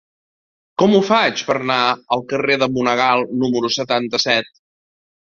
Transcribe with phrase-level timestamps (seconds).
[0.83, 1.77] Com ho faig per anar
[2.17, 4.51] al carrer de Monegal número setanta-set?